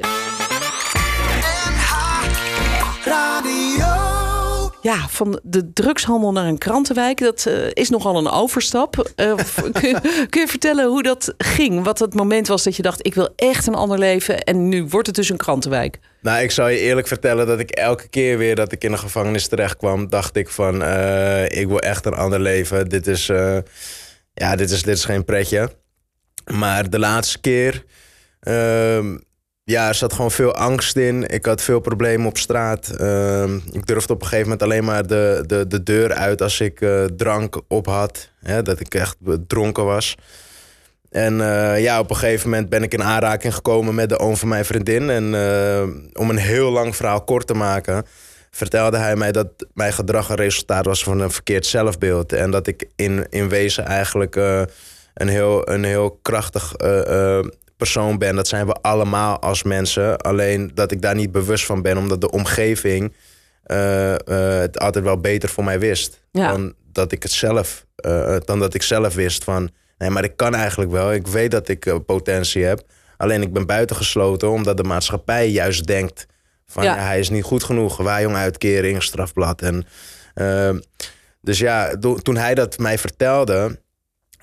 Ja, 4.83 5.09
van 5.09 5.41
de 5.43 5.73
drugshandel 5.73 6.33
naar 6.33 6.47
een 6.47 6.59
krantenwijk, 6.59 7.19
dat 7.19 7.47
eh, 7.47 7.55
is 7.73 7.91
nogal 7.91 8.17
een 8.17 8.29
overstap. 8.29 9.11
Eh, 9.17 9.35
kun, 10.31 10.41
je, 10.41 10.47
vertellen 10.47 10.87
hoe 10.87 11.03
dat 11.03 11.35
ging? 11.39 11.85
Wat 11.85 11.99
het 11.99 12.15
moment 12.15 12.47
was 12.47 12.63
dat 12.63 12.77
je 12.77 12.83
dacht, 12.83 13.07
ik 13.07 13.15
wil 13.15 13.33
echt 13.37 13.67
een 13.67 13.75
ander 13.75 13.99
leven 13.99 14.41
en 14.41 14.69
nu 14.69 14.85
wordt 14.85 15.07
het 15.07 15.17
dus 15.17 15.29
een 15.29 15.37
krantenwijk. 15.37 15.99
Nou, 16.23 16.43
ik 16.43 16.51
zal 16.51 16.69
je 16.69 16.79
eerlijk 16.79 17.07
vertellen 17.07 17.47
dat 17.47 17.61
ik 17.61 17.71
elke 17.71 18.09
keer 18.09 18.39
weer 18.39 18.55
dat 18.55 18.73
ik 18.73 18.85
in 18.85 18.91
de 18.91 18.99
gevangenis 18.99 19.49
terecht 19.49 19.77
kwam, 19.77 20.09
dacht 20.09 20.37
ik 20.37 20.49
van, 20.49 20.83
eh, 20.83 21.45
ik 21.45 21.67
wil 21.67 21.81
echt 21.81 22.07
een 22.07 22.15
ander 22.15 22.41
leven. 22.41 22.89
Dit 22.89 23.07
is, 23.07 23.27
ja, 24.35 24.57
dit 24.57 24.71
is, 24.71 24.83
dit 24.83 24.97
is 24.97 25.05
geen 25.05 25.25
pretje. 25.25 25.71
Maar 26.53 26.91
de 26.91 26.99
laatste 26.99 27.41
keer, 27.41 27.85
ehm, 28.41 29.17
ja, 29.65 29.89
er 29.89 29.95
zat 29.95 30.13
gewoon 30.13 30.31
veel 30.31 30.55
angst 30.55 30.97
in. 30.97 31.29
Ik 31.29 31.47
had 31.47 31.63
veel 31.63 31.81
problemen 31.81 32.27
op 32.27 32.39
straat. 32.39 32.89
Ehm, 32.89 33.59
ik 33.73 33.87
durfde 33.87 34.13
op 34.13 34.21
een 34.21 34.27
gegeven 34.27 34.51
moment 34.51 34.63
alleen 34.63 34.85
maar 34.85 35.07
de, 35.07 35.45
de, 35.47 35.67
de 35.67 35.83
deur 35.83 36.13
uit 36.13 36.43
als 36.43 36.61
ik 36.61 36.81
eh, 36.81 37.05
drank 37.05 37.61
op 37.69 37.87
had. 37.87 38.31
Hè, 38.41 38.63
dat 38.63 38.81
ik 38.81 38.95
echt 38.95 39.17
dronken 39.47 39.85
was. 39.85 40.15
En 41.11 41.41
eh, 41.41 41.83
ja, 41.83 41.99
op 41.99 42.11
een 42.11 42.17
gegeven 42.17 42.51
moment 42.51 42.69
ben 42.69 42.83
ik 42.83 42.93
in 42.93 43.03
aanraking 43.03 43.55
gekomen 43.55 43.95
met 43.95 44.09
de 44.09 44.19
oom 44.19 44.37
van 44.37 44.49
mijn 44.49 44.65
vriendin. 44.65 45.11
En 45.11 45.35
eh, 45.35 45.83
om 46.13 46.31
een 46.31 46.37
heel 46.37 46.71
lang 46.71 46.97
verhaal 46.97 47.25
kort 47.25 47.47
te 47.47 47.55
maken, 47.55 48.07
vertelde 48.51 48.97
hij 48.97 49.17
mij 49.17 49.33
dat 49.33 49.49
mijn 49.75 49.93
gedrag 49.93 50.29
een 50.29 50.37
resultaat 50.37 50.85
was 50.85 51.05
van 51.05 51.21
een 51.21 51.31
verkeerd 51.31 51.67
zelfbeeld. 51.67 52.33
En 52.33 52.51
dat 52.51 52.67
ik 52.67 52.89
in, 52.97 53.27
in 53.31 53.49
wezen 53.49 53.85
eigenlijk 53.85 54.37
een, 55.15 55.29
heel, 55.29 55.69
een 55.69 55.85
heel 55.85 56.19
krachtig 56.23 56.75
persoon 57.83 58.19
ben. 58.19 58.37
Dat 58.37 58.49
zijn 58.49 58.67
we 58.67 58.73
allemaal 58.73 59.39
als 59.41 59.63
mensen. 59.63 60.19
Alleen 60.19 60.71
dat 60.75 60.91
ik 60.91 61.03
daar 61.03 61.15
niet 61.15 61.33
bewust 61.33 61.65
van 61.65 61.83
ben, 61.83 61.97
omdat 61.97 62.21
de 62.21 62.31
omgeving 62.31 63.15
eh, 63.63 64.13
eh, 64.15 64.61
het 64.61 64.79
altijd 64.79 65.05
wel 65.05 65.21
beter 65.21 65.49
voor 65.49 65.65
mij 65.65 65.79
wist. 65.79 66.21
Ja. 66.31 66.53
Dan 66.53 66.75
dat 66.93 67.13
ik 67.13 67.23
het 67.23 67.33
zelf, 67.33 67.87
eh, 67.97 68.37
dan 68.45 68.59
dat 68.59 68.75
ik 68.75 68.83
zelf 68.83 69.15
wist 69.15 69.45
van. 69.45 69.71
Nee, 69.99 70.11
maar 70.11 70.25
ik 70.25 70.37
kan 70.37 70.55
eigenlijk 70.55 70.91
wel. 70.91 71.13
Ik 71.13 71.27
weet 71.27 71.51
dat 71.51 71.69
ik 71.69 72.05
potentie 72.07 72.65
heb. 72.65 72.83
Alleen 73.17 73.43
ik 73.43 73.53
ben 73.53 73.67
buitengesloten 73.67 74.51
omdat 74.51 74.77
de 74.77 74.85
maatschappij 74.85 75.49
juist 75.49 75.87
denkt 75.87 76.27
van 76.67 76.85
Ja. 76.85 76.97
hij 76.97 77.19
is 77.19 77.31
niet 77.31 77.45
goed 77.45 77.65
genoeg. 77.65 77.97
Waaijong 77.97 78.37
uitkering, 78.37 79.03
strafblad. 79.03 79.63
En, 79.63 79.87
dus 81.41 81.59
ja, 81.59 81.97
toen 82.23 82.37
hij 82.37 82.55
dat 82.55 82.79
mij 82.79 82.99
vertelde, 82.99 83.82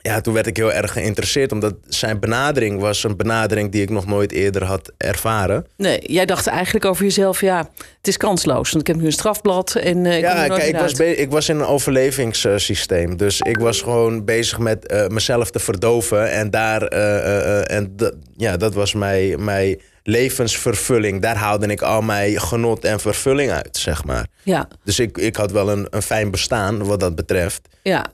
ja, 0.01 0.21
toen 0.21 0.33
werd 0.33 0.47
ik 0.47 0.57
heel 0.57 0.73
erg 0.73 0.91
geïnteresseerd. 0.91 1.51
Omdat 1.51 1.73
zijn 1.87 2.19
benadering 2.19 2.79
was 2.79 3.03
een 3.03 3.17
benadering 3.17 3.71
die 3.71 3.81
ik 3.81 3.89
nog 3.89 4.05
nooit 4.05 4.31
eerder 4.31 4.63
had 4.63 4.91
ervaren. 4.97 5.65
Nee, 5.77 5.99
jij 6.01 6.25
dacht 6.25 6.47
eigenlijk 6.47 6.85
over 6.85 7.03
jezelf, 7.03 7.41
ja, 7.41 7.69
het 7.97 8.07
is 8.07 8.17
kansloos. 8.17 8.71
Want 8.71 8.81
ik 8.81 8.87
heb 8.87 8.95
nu 8.95 9.05
een 9.05 9.11
strafblad 9.11 9.75
en 9.75 10.05
eh, 10.05 10.17
ik 10.17 10.23
Ja, 10.23 10.47
kijk, 10.47 10.63
ik 10.63 10.77
was, 10.77 10.93
ik 10.93 11.31
was 11.31 11.49
in 11.49 11.55
een 11.55 11.65
overlevingssysteem. 11.65 13.17
Dus 13.17 13.39
ik 13.41 13.57
was 13.57 13.81
gewoon 13.81 14.25
bezig 14.25 14.59
met 14.59 14.87
eh, 14.87 15.07
mezelf 15.07 15.51
te 15.51 15.59
verdoven. 15.59 16.31
En, 16.31 16.49
daar, 16.49 16.81
eh, 16.81 17.75
en 17.75 17.95
ja, 18.37 18.57
dat 18.57 18.73
was 18.73 18.93
mijn, 18.93 19.43
mijn 19.43 19.81
levensvervulling. 20.03 21.21
Daar 21.21 21.35
haalde 21.35 21.67
ik 21.67 21.81
al 21.81 22.01
mijn 22.01 22.41
genot 22.41 22.83
en 22.83 22.99
vervulling 22.99 23.51
uit, 23.51 23.77
zeg 23.77 24.05
maar. 24.05 24.27
Ja, 24.43 24.67
Dus 24.83 24.99
ik, 24.99 25.17
ik 25.17 25.35
had 25.35 25.51
wel 25.51 25.69
een, 25.69 25.87
een 25.89 26.01
fijn 26.01 26.31
bestaan 26.31 26.83
wat 26.83 26.99
dat 26.99 27.15
betreft. 27.15 27.67
ja, 27.83 28.05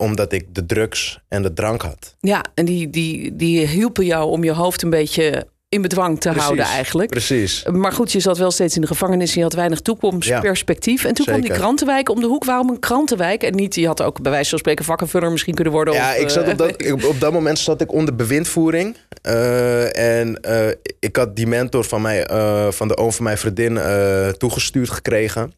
omdat 0.00 0.32
ik 0.32 0.54
de 0.54 0.66
drugs 0.66 1.20
en 1.28 1.42
de 1.42 1.52
drank 1.52 1.82
had. 1.82 2.14
ja. 2.20 2.44
En 2.54 2.64
die, 2.64 2.90
die, 2.90 3.36
die 3.36 3.66
hielpen 3.66 4.04
jou 4.04 4.30
om 4.30 4.44
je 4.44 4.52
hoofd 4.52 4.82
een 4.82 4.90
beetje 4.90 5.46
in 5.68 5.82
bedwang 5.82 6.20
te 6.20 6.28
Precies, 6.28 6.42
houden 6.44 6.64
eigenlijk. 6.64 7.10
Precies. 7.10 7.64
Maar 7.72 7.92
goed, 7.92 8.12
je 8.12 8.20
zat 8.20 8.38
wel 8.38 8.50
steeds 8.50 8.74
in 8.74 8.80
de 8.80 8.86
gevangenis 8.86 9.30
en 9.30 9.36
je 9.36 9.42
had 9.42 9.52
weinig 9.52 9.80
toekomstperspectief. 9.80 11.04
en 11.04 11.14
toen 11.14 11.26
kwam 11.26 11.40
die 11.40 11.50
krantenwijk 11.50 12.08
om 12.10 12.20
de 12.20 12.26
hoek. 12.26 12.44
Waarom 12.44 12.68
een 12.70 12.78
krantenwijk? 12.78 13.42
En 13.42 13.54
niet, 13.54 13.74
je 13.74 13.86
had 13.86 14.02
ook 14.02 14.22
bij 14.22 14.30
wijze 14.32 14.50
van 14.50 14.58
spreken 14.58 14.84
vakkenvuller 14.84 15.30
misschien 15.30 15.54
kunnen 15.54 15.72
worden. 15.72 15.94
Ja, 15.94 16.10
of, 16.10 16.16
ik 16.18 16.28
zat 16.28 16.44
eh, 16.44 16.50
op, 16.50 16.58
dat, 16.58 16.68
ik- 16.82 17.04
op 17.06 17.20
dat 17.20 17.32
moment 17.32 17.58
zat 17.58 17.80
ik 17.80 17.92
onder 17.92 18.16
bewindvoering. 18.16 18.96
Eh, 19.22 20.18
en 20.18 20.40
eh, 20.40 20.68
ik 21.00 21.16
had 21.16 21.36
die 21.36 21.46
mentor 21.46 21.84
van, 21.84 22.02
mij, 22.02 22.26
eh, 22.26 22.70
van 22.70 22.88
de 22.88 22.96
oom 22.96 23.12
van 23.12 23.24
mijn 23.24 23.38
vriendin 23.38 23.76
eh, 23.78 24.28
toegestuurd 24.28 24.90
gekregen. 24.90 25.52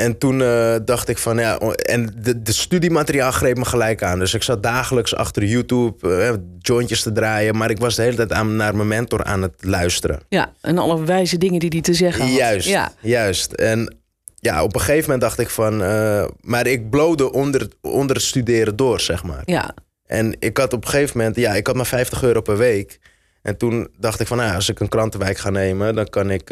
En 0.00 0.18
toen 0.18 0.42
eh, 0.42 0.74
dacht 0.84 1.08
ik 1.08 1.18
van 1.18 1.38
ja, 1.38 1.58
en 1.58 2.14
de, 2.16 2.42
de 2.42 2.52
studiemateriaal 2.52 3.30
greep 3.30 3.56
me 3.56 3.64
gelijk 3.64 4.02
aan. 4.02 4.18
Dus 4.18 4.34
ik 4.34 4.42
zat 4.42 4.62
dagelijks 4.62 5.14
achter 5.14 5.44
YouTube 5.44 6.22
eh, 6.22 6.32
jointjes 6.58 7.02
te 7.02 7.12
draaien. 7.12 7.56
Maar 7.56 7.70
ik 7.70 7.78
was 7.78 7.96
de 7.96 8.02
hele 8.02 8.16
tijd 8.16 8.32
aan, 8.32 8.56
naar 8.56 8.76
mijn 8.76 8.88
mentor 8.88 9.24
aan 9.24 9.42
het 9.42 9.54
luisteren. 9.60 10.20
Ja, 10.28 10.52
en 10.60 10.78
alle 10.78 11.04
wijze 11.04 11.38
dingen 11.38 11.60
die 11.60 11.68
hij 11.68 11.80
te 11.80 11.94
zeggen 11.94 12.24
had. 12.24 12.36
Juist, 12.36 12.68
Ja, 12.68 12.92
juist. 13.00 13.52
En 13.52 13.96
ja, 14.34 14.62
op 14.62 14.74
een 14.74 14.80
gegeven 14.80 15.02
moment 15.02 15.20
dacht 15.20 15.38
ik 15.38 15.50
van... 15.50 15.82
eh, 15.82 16.26
maar 16.40 16.66
ik 16.66 16.90
blode 16.90 17.32
onder, 17.32 17.68
onder 17.80 18.16
het 18.16 18.24
studeren 18.24 18.76
door, 18.76 19.00
zeg 19.00 19.24
maar. 19.24 19.42
ja, 19.44 19.74
En 20.06 20.36
ik 20.38 20.56
had 20.56 20.72
op 20.72 20.84
een 20.84 20.90
gegeven 20.90 21.18
moment, 21.18 21.36
ja, 21.36 21.54
ik 21.54 21.66
had 21.66 21.76
maar 21.76 21.86
50 21.86 22.22
euro 22.22 22.40
per 22.40 22.56
week. 22.56 22.98
En 23.42 23.56
toen 23.56 23.88
dacht 23.98 24.20
ik 24.20 24.26
van, 24.26 24.36
nou, 24.36 24.54
als 24.54 24.68
ik 24.68 24.80
een 24.80 24.88
krantenwijk 24.88 25.38
ga 25.38 25.50
nemen, 25.50 25.94
dan 25.94 26.08
kan 26.08 26.30
ik, 26.30 26.48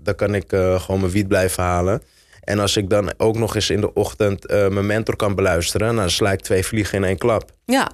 dan 0.00 0.14
kan 0.16 0.34
ik 0.34 0.44
gewoon 0.48 1.00
mijn 1.00 1.12
wiet 1.12 1.28
blijven 1.28 1.62
halen. 1.62 2.02
En 2.50 2.58
als 2.58 2.76
ik 2.76 2.90
dan 2.90 3.12
ook 3.16 3.36
nog 3.38 3.54
eens 3.54 3.70
in 3.70 3.80
de 3.80 3.92
ochtend 3.94 4.46
eh, 4.46 4.68
mijn 4.68 4.86
mentor 4.86 5.16
kan 5.16 5.34
beluisteren, 5.34 5.86
nou, 5.86 5.98
dan 6.00 6.10
sla 6.10 6.32
ik 6.32 6.40
twee 6.40 6.64
vliegen 6.66 6.98
in 6.98 7.04
één 7.04 7.18
klap. 7.18 7.50
ja. 7.64 7.90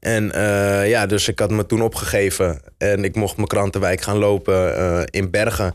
En 0.00 0.32
eh, 0.32 0.88
ja, 0.88 1.06
dus 1.06 1.28
ik 1.28 1.38
had 1.38 1.50
me 1.50 1.66
toen 1.66 1.82
opgegeven 1.82 2.60
en 2.78 3.04
ik 3.04 3.14
mocht 3.16 3.36
mijn 3.36 3.48
krantenwijk 3.48 4.00
gaan 4.00 4.16
lopen 4.16 4.76
eh, 4.76 5.02
in 5.04 5.30
Bergen. 5.30 5.74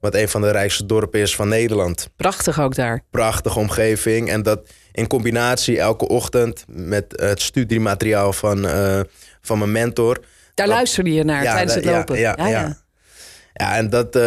Wat 0.00 0.14
een 0.14 0.28
van 0.28 0.40
de 0.40 0.50
rijkste 0.50 0.86
dorpen 0.86 1.20
is 1.20 1.34
van 1.36 1.48
Nederland 1.48 2.08
Prachtig 2.16 2.60
ook 2.60 2.74
daar. 2.74 3.00
prachtige 3.10 3.58
omgeving. 3.58 4.30
En 4.30 4.42
dat 4.42 4.60
in 4.92 5.06
combinatie 5.06 5.78
elke 5.78 6.08
ochtend 6.08 6.64
met 6.68 7.04
het 7.16 7.40
studiemateriaal 7.42 8.32
van, 8.32 8.66
van 9.40 9.58
mijn 9.58 9.72
mentor. 9.72 10.14
Daar 10.54 10.66
Dat- 10.66 10.74
luisterde 10.76 11.12
je 11.12 11.24
naar 11.24 11.42
Ja, 11.42 11.52
tijdens 11.52 11.74
het 11.74 11.84
ja, 11.84 11.92
lopen. 11.96 12.18
ja, 12.18 12.34
ja. 12.36 12.76
Ja, 13.54 13.76
en 13.76 13.90
dat, 13.90 14.16
eh, 14.16 14.22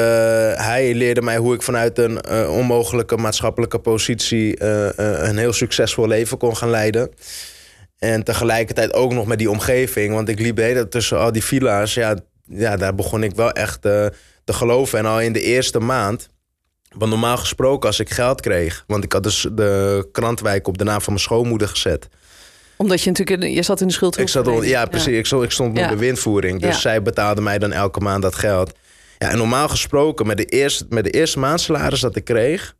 hij 0.53 0.93
leerde 0.93 1.21
mij 1.21 1.37
hoe 1.37 1.53
ik 1.53 1.61
vanuit 1.61 1.97
een 1.97 2.21
eh, 2.21 2.51
onmogelijke 2.55 3.17
maatschappelijke 3.17 3.79
positie 3.79 4.57
eh, 4.57 5.27
een 5.29 5.37
heel 5.37 5.53
succesvol 5.53 6.07
leven 6.07 6.37
kon 6.37 6.57
gaan 6.57 6.69
leiden. 6.69 7.09
En 7.99 8.23
tegelijkertijd 8.23 8.93
ook 8.93 9.13
nog 9.13 9.25
met 9.25 9.37
die 9.37 9.49
omgeving. 9.49 10.13
Want 10.13 10.29
ik 10.29 10.39
liep 10.39 10.55
de 10.55 10.87
tussen 10.89 11.19
al 11.19 11.31
die 11.31 11.43
villa's. 11.43 11.93
Ja, 11.93 12.15
ja 12.45 12.77
daar 12.77 12.95
begon 12.95 13.23
ik 13.23 13.35
wel 13.35 13.51
echt 13.51 13.81
te 13.81 14.11
geloven. 14.45 14.99
En 14.99 15.05
al 15.05 15.21
in 15.21 15.33
de 15.33 15.41
eerste 15.41 15.79
maand. 15.79 16.29
Want 16.97 17.11
normaal 17.11 17.37
gesproken 17.37 17.87
als 17.87 17.99
ik 17.99 18.09
geld 18.09 18.41
kreeg. 18.41 18.83
Want 18.87 19.03
ik 19.03 19.13
had 19.13 19.23
dus 19.23 19.47
de 19.51 20.07
krantwijk 20.11 20.67
op 20.67 20.77
de 20.77 20.83
naam 20.83 21.01
van 21.01 21.13
mijn 21.13 21.25
schoonmoeder 21.25 21.67
gezet. 21.67 22.07
Omdat 22.77 23.01
je 23.01 23.09
natuurlijk, 23.09 23.41
in- 23.43 23.53
je 23.53 23.63
zat 23.63 23.81
in 23.81 23.87
de 23.87 23.93
schuld. 23.93 24.17
Ik 24.17 24.29
zat 24.29 24.49
ja, 24.61 24.85
precies. 24.85 25.17
Ik 25.17 25.25
stond, 25.25 25.43
ik 25.43 25.51
stond 25.51 25.77
Ja. 25.77 25.83
op 25.83 25.89
bewindvoering. 25.89 26.61
Dus 26.61 26.73
Ja. 26.75 26.79
zij 26.79 27.01
betaalde 27.01 27.41
mij 27.41 27.57
dan 27.59 27.71
elke 27.71 27.99
maand 27.99 28.21
dat 28.21 28.35
geld. 28.35 28.73
Ja, 29.17 29.29
en 29.29 29.37
normaal 29.37 29.67
gesproken, 29.69 30.27
met 30.27 30.37
de 30.37 30.45
eerste, 30.45 30.85
met 30.89 31.03
de 31.03 31.09
eerste 31.09 31.39
maandsalaris 31.39 31.99
dat 31.99 32.15
ik 32.15 32.23
kreeg... 32.23 32.75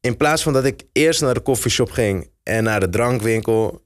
in 0.00 0.16
plaats 0.16 0.42
van 0.42 0.52
dat 0.52 0.64
ik 0.64 0.82
eerst 0.92 1.20
naar 1.20 1.34
de 1.34 1.40
koffieshop 1.40 1.90
ging 1.90 2.30
en 2.42 2.64
naar 2.64 2.80
de 2.80 2.88
drankwinkel... 2.88 3.84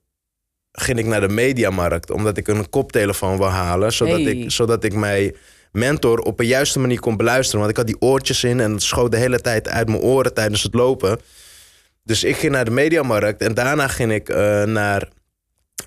ging 0.73 0.99
ik 0.99 1.07
naar 1.07 1.21
de 1.21 1.29
mediamarkt, 1.29 2.11
omdat 2.11 2.37
ik 2.37 2.49
een 2.49 2.71
koptelefoon 2.71 3.37
wou 3.37 3.51
halen... 3.51 3.93
zodat, 3.93 4.21
Hey. 4.21 4.33
ik, 4.33 4.51
zodat 4.51 4.85
ik 4.85 4.95
mijn 4.95 5.37
mentor 5.73 6.19
op 6.19 6.41
een 6.41 6.47
juiste 6.47 6.79
manier 6.79 7.01
kon 7.01 7.17
beluisteren. 7.17 7.59
Want 7.59 7.71
ik 7.71 7.77
had 7.77 7.87
die 7.87 8.01
oortjes 8.01 8.45
in 8.45 8.61
en 8.61 8.73
het 8.73 8.83
schoot 8.83 9.11
de 9.11 9.17
hele 9.17 9.41
tijd 9.41 9.69
uit 9.69 9.89
mijn 9.89 10.01
oren 10.01 10.35
tijdens 10.35 10.63
het 10.63 10.75
lopen... 10.75 11.19
Dus 12.05 12.25
ik 12.25 12.37
ging 12.37 12.53
naar 12.53 12.65
de 12.65 12.71
Mediamarkt 12.71 13.41
en 13.41 13.55
daarna 13.55 13.89
ging 13.89 14.13
ik 14.13 14.29
eh, 14.29 14.63
naar, 14.63 15.09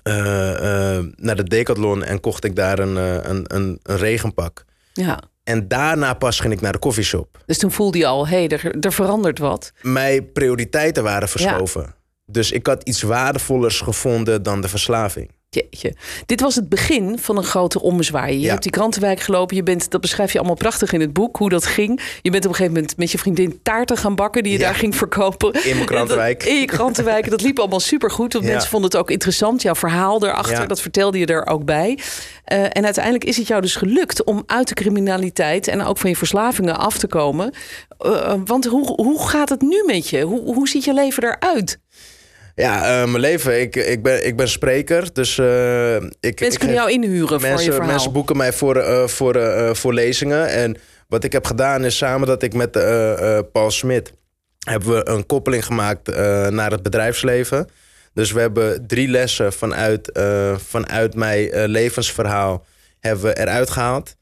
eh, 0.02 0.96
eh, 0.96 1.04
naar 1.16 1.36
de 1.36 1.44
Decathlon 1.44 2.04
en 2.04 2.20
kocht 2.20 2.44
ik 2.44 2.56
daar 2.56 2.78
een, 2.78 2.96
een, 2.96 3.44
een, 3.54 3.80
een 3.82 3.96
regenpak. 3.96 4.64
Ja. 5.04 5.22
En 5.44 5.68
daarna 5.68 6.14
pas 6.14 6.40
ging 6.40 6.52
ik 6.52 6.60
naar 6.60 6.72
de 6.72 6.78
koffieshop. 6.78 7.38
Dus 7.46 7.58
toen 7.58 7.72
voelde 7.72 7.98
je 7.98 8.06
al, 8.06 8.28
hé, 8.28 8.44
hey, 8.44 8.48
er, 8.48 8.76
er 8.80 8.92
verandert 8.92 9.38
wat. 9.38 9.72
Mijn 9.82 10.32
prioriteiten 10.32 11.02
waren 11.02 11.28
verschoven. 11.28 11.94
Dus 12.26 12.52
ik 12.52 12.66
had 12.66 12.82
iets 12.82 13.02
waardevollers 13.02 13.80
gevonden 13.80 14.42
dan 14.42 14.60
de 14.60 14.68
verslaving. 14.68 15.30
Jeetje. 15.50 15.94
Dit 16.26 16.40
was 16.40 16.54
het 16.54 16.68
begin 16.68 17.18
van 17.18 17.36
een 17.36 17.44
grote 17.44 17.80
ommezwaai. 17.82 18.32
Je 18.34 18.40
Ja. 18.40 18.50
hebt 18.50 18.62
die 18.62 18.72
krantenwijk 18.72 19.20
gelopen. 19.20 19.56
Je 19.56 19.62
bent, 19.62 19.90
dat 19.90 20.00
beschrijf 20.00 20.32
je 20.32 20.38
allemaal 20.38 20.56
prachtig 20.56 20.92
in 20.92 21.00
het 21.00 21.12
boek, 21.12 21.36
hoe 21.36 21.48
dat 21.48 21.66
ging. 21.66 22.00
Je 22.22 22.30
bent 22.30 22.44
op 22.44 22.50
een 22.50 22.56
gegeven 22.56 22.74
moment 22.74 22.96
met 22.96 23.10
je 23.10 23.18
vriendin 23.18 23.60
taarten 23.62 23.96
gaan 23.96 24.14
bakken... 24.14 24.42
die 24.42 24.52
je 24.52 24.58
Ja. 24.58 24.64
daar 24.64 24.74
ging 24.74 24.96
verkopen. 24.96 25.52
In 25.64 25.74
mijn 25.74 25.86
krantenwijk. 25.86 26.38
En 26.40 26.44
dat- 26.46 26.54
In 26.54 26.60
je 26.60 26.66
krantenwijk. 26.66 27.30
Dat 27.30 27.40
liep 27.42 27.58
allemaal 27.58 27.80
supergoed. 27.80 28.32
Want 28.32 28.44
Ja. 28.44 28.50
mensen 28.50 28.70
vonden 28.70 28.90
het 28.90 28.98
ook 29.00 29.10
interessant. 29.10 29.62
Jouw 29.62 29.74
verhaal 29.74 30.24
erachter, 30.24 30.68
dat 30.68 30.80
vertelde 30.80 31.18
je 31.18 31.26
er 31.26 31.46
ook 31.46 31.64
bij. 31.64 31.98
Eh, 32.44 32.62
en 32.62 32.84
uiteindelijk 32.84 33.24
is 33.24 33.36
het 33.36 33.46
jou 33.46 33.60
dus 33.60 33.76
gelukt 33.76 34.24
om 34.24 34.42
uit 34.46 34.68
de 34.68 34.74
criminaliteit... 34.74 35.68
en 35.68 35.82
ook 35.82 35.98
van 35.98 36.10
je 36.10 36.16
verslavingen 36.16 36.78
af 36.78 36.98
te 36.98 37.06
komen. 37.06 37.52
Eh, 37.98 38.34
want 38.44 38.64
hoe, 38.64 38.86
hoe 39.02 39.28
gaat 39.28 39.48
het 39.48 39.60
nu 39.60 39.82
met 39.86 40.08
je? 40.08 40.20
Hoe, 40.22 40.54
hoe 40.54 40.68
ziet 40.68 40.84
je 40.84 40.94
leven 40.94 41.22
eruit? 41.24 41.78
Ja, 42.58 42.82
eh, 43.02 43.08
mijn 43.08 43.20
leven. 43.20 43.60
Ik, 43.60 43.76
ik, 43.76 44.02
ben, 44.02 44.26
ik 44.26 44.36
ben 44.36 44.48
spreker. 44.48 45.12
Dus 45.12 45.38
eh, 45.38 45.94
ik, 45.96 46.02
ik 46.20 46.40
Mensen 46.40 46.58
kunnen 46.58 46.58
geef- 46.60 46.86
jou 46.86 46.90
inhuren 46.90 47.28
voor 47.28 47.48
je 47.48 47.54
mensen, 47.54 47.72
verhaal. 47.72 47.90
mensen 47.90 48.12
boeken 48.12 48.36
mij 48.36 48.52
voor, 48.52 48.76
eh, 48.76 49.06
voor, 49.06 49.36
voor 49.76 49.94
lezingen. 49.94 50.48
En 50.48 50.76
wat 51.08 51.24
ik 51.24 51.32
heb 51.32 51.46
gedaan 51.46 51.84
is 51.84 51.96
samen 51.96 52.28
dat 52.28 52.42
ik 52.42 52.54
met 52.54 52.72
Paul 53.52 53.70
Smit... 53.70 54.12
hebben 54.58 54.88
we 54.94 55.08
een 55.08 55.26
koppeling 55.26 55.64
gemaakt 55.64 56.06
naar 56.50 56.70
het 56.70 56.82
bedrijfsleven. 56.82 57.68
Dus 58.14 58.32
we 58.32 58.40
hebben 58.40 58.86
drie 58.86 59.08
lessen 59.08 59.52
vanuit, 59.52 60.20
vanuit 60.56 61.14
mijn 61.14 61.66
levensverhaal 61.66 62.64
hebben 63.00 63.24
we 63.24 63.38
eruit 63.38 63.70
gehaald. 63.70 64.16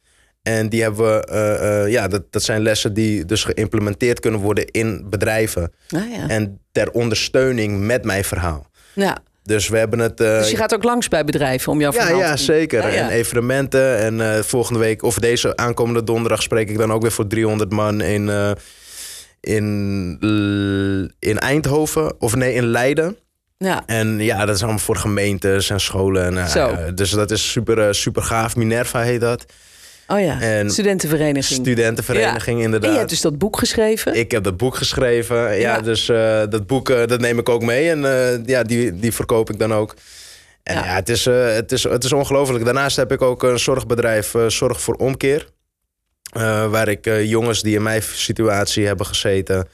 En 0.46 0.68
die 0.68 0.82
hebben 0.82 1.06
we, 1.06 1.24
eh, 1.26 1.82
eh, 1.82 1.90
ja, 1.90 2.08
dat, 2.08 2.22
dat 2.30 2.42
zijn 2.42 2.62
lessen 2.62 2.94
die 2.94 3.24
dus 3.24 3.44
geïmplementeerd 3.44 4.20
kunnen 4.20 4.40
worden 4.40 4.66
in 4.66 5.06
bedrijven. 5.10 5.72
Ah, 5.90 6.10
ja. 6.10 6.28
En 6.28 6.60
ter 6.72 6.90
ondersteuning 6.90 7.80
met 7.80 8.04
mijn 8.04 8.24
verhaal. 8.24 8.66
ja. 8.94 9.18
Dus 9.42 9.68
we 9.68 9.78
hebben 9.78 9.98
het. 9.98 10.20
eh, 10.20 10.38
Dus 10.38 10.50
je 10.50 10.56
gaat 10.56 10.74
ook 10.74 10.82
langs 10.82 11.08
bij 11.08 11.24
bedrijven 11.24 11.72
om 11.72 11.80
jouw 11.80 11.92
ja, 11.92 12.00
verhaal 12.00 12.18
ja, 12.18 12.30
te 12.30 12.36
doen? 12.36 12.44
zeker. 12.44 12.82
Ja, 12.82 12.88
ja. 12.88 12.94
En 12.94 13.08
evenementen. 13.08 13.98
En 13.98 14.44
volgende 14.44 14.78
week, 14.80 15.02
of 15.02 15.18
deze 15.18 15.56
aankomende 15.56 16.04
donderdag, 16.04 16.42
spreek 16.42 16.70
ik 16.70 16.78
dan 16.78 16.92
ook 16.92 17.02
weer 17.02 17.12
voor 17.12 17.26
300 17.26 17.72
man 17.72 18.00
in, 18.00 18.30
in, 19.40 20.18
in 21.18 21.38
Eindhoven. 21.38 22.20
Of 22.20 22.34
nee, 22.36 22.54
in 22.54 22.66
Leiden. 22.66 23.16
Ja. 23.58 23.82
En 23.86 24.18
ja, 24.18 24.44
dat 24.46 24.54
is 24.54 24.60
allemaal 24.62 24.78
voor 24.80 24.96
gemeentes 24.96 25.70
en 25.70 25.80
scholen. 25.80 26.38
En, 26.38 26.48
Zo. 26.48 26.76
dus 26.94 27.10
dat 27.10 27.30
is 27.30 27.50
super, 27.50 27.94
super 27.94 28.22
gaaf. 28.22 28.56
Minerva 28.56 29.00
heet 29.00 29.20
dat. 29.20 29.44
Oh 30.08 30.20
ja, 30.20 30.40
En 30.40 30.70
studentenvereniging. 30.70 31.60
Studentenvereniging, 31.60 32.58
En 32.58 32.64
inderdaad. 32.64 32.92
je 32.92 32.96
hebt 32.98 33.10
dus 33.10 33.20
dat 33.20 33.38
boek 33.38 33.58
geschreven. 33.58 34.14
Ik 34.14 34.30
heb 34.30 34.44
dat 34.44 34.56
boek 34.56 34.74
geschreven. 34.76 35.36
Ja, 35.36 35.52
Ja. 35.54 35.80
dus 35.80 36.08
eh, 36.08 36.42
dat 36.48 36.66
boek 36.66 36.90
eh, 36.90 37.06
dat 37.06 37.20
neem 37.20 37.38
ik 37.38 37.48
ook 37.48 37.62
mee. 37.62 37.90
En 37.90 38.04
eh, 38.04 38.44
ja, 38.44 38.62
die, 38.62 38.98
die 38.98 39.12
verkoop 39.12 39.50
ik 39.50 39.58
dan 39.58 39.74
ook. 39.74 39.94
En 40.62 40.74
Ja. 40.74 40.84
ja, 40.84 40.94
het, 40.94 41.08
is, 41.08 41.24
het, 41.24 41.72
is, 41.72 41.82
het 41.82 42.04
is 42.04 42.12
ongelooflijk. 42.12 42.64
Daarnaast 42.64 42.96
heb 42.96 43.12
ik 43.12 43.22
ook 43.22 43.42
een 43.42 43.58
zorgbedrijf, 43.58 44.34
Zorg 44.46 44.80
voor 44.80 44.94
Omkeer. 44.94 45.48
Waar 46.70 46.88
ik 46.88 47.08
jongens 47.24 47.62
die 47.62 47.74
in 47.74 47.82
mijn 47.82 48.02
situatie 48.02 48.86
hebben 48.86 49.06
gezeten... 49.06 49.68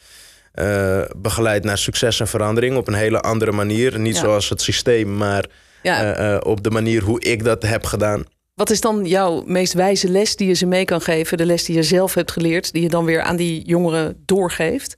begeleid 1.16 1.64
naar 1.64 1.78
succes 1.78 2.20
en 2.20 2.28
verandering 2.28 2.76
op 2.76 2.88
een 2.88 2.94
hele 2.94 3.20
andere 3.20 3.52
manier. 3.52 3.98
Niet 3.98 4.16
zoals 4.16 4.48
het 4.48 4.60
systeem, 4.62 5.16
maar 5.16 5.46
op 6.40 6.62
de 6.62 6.70
manier 6.70 7.02
hoe 7.02 7.20
ik 7.20 7.44
dat 7.44 7.62
heb 7.62 7.84
gedaan. 7.84 8.24
Wat 8.54 8.70
is 8.70 8.80
dan 8.80 9.04
jouw 9.04 9.42
meest 9.46 9.72
wijze 9.72 10.08
les 10.08 10.36
die 10.36 10.48
je 10.48 10.54
ze 10.54 10.66
mee 10.66 10.84
kan 10.84 11.00
geven? 11.00 11.36
De 11.36 11.46
les 11.46 11.64
die 11.64 11.76
je 11.76 11.82
zelf 11.82 12.14
hebt 12.14 12.32
geleerd, 12.32 12.72
die 12.72 12.82
je 12.82 12.88
dan 12.88 13.04
weer 13.04 13.22
aan 13.22 13.36
die 13.36 13.64
jongeren 13.64 14.22
doorgeeft? 14.24 14.96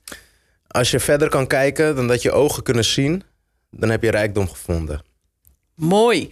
Als 0.67 0.91
je 0.91 0.99
verder 0.99 1.29
kan 1.29 1.47
kijken 1.47 1.95
dan 1.95 2.07
dat 2.07 2.21
je 2.21 2.31
ogen 2.31 2.63
kunnen 2.63 2.85
zien, 2.85 3.23
dan 3.71 3.89
heb 3.89 4.03
je 4.03 4.11
rijkdom 4.11 4.49
gevonden. 4.49 5.01
Mooi. 5.75 6.31